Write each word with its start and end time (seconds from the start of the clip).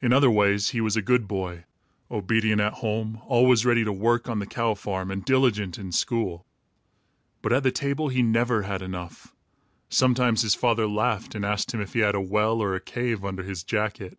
In 0.00 0.14
other 0.14 0.30
ways, 0.30 0.70
he 0.70 0.80
was 0.80 0.96
a 0.96 1.02
good 1.02 1.28
boy, 1.28 1.64
obedient 2.10 2.58
at 2.62 2.72
home, 2.80 3.20
always 3.26 3.66
ready 3.66 3.84
to 3.84 3.92
work 3.92 4.26
on 4.26 4.38
the 4.38 4.46
cow 4.46 4.72
farm, 4.74 5.10
and 5.10 5.22
diligent 5.22 5.76
in 5.78 5.92
school. 5.92 6.46
But 7.42 7.52
at 7.52 7.62
the 7.62 7.70
table 7.70 8.08
he 8.08 8.22
never 8.22 8.62
had 8.62 8.80
enough. 8.80 9.34
Sometimes 9.90 10.40
his 10.40 10.54
father 10.54 10.86
laughed 10.88 11.34
and 11.34 11.44
asked 11.44 11.74
him 11.74 11.82
if 11.82 11.92
he 11.92 11.98
had 11.98 12.14
a 12.14 12.18
well, 12.22 12.62
or 12.62 12.74
a 12.74 12.80
cave, 12.80 13.26
under 13.26 13.42
his 13.42 13.62
jacket. 13.62 14.16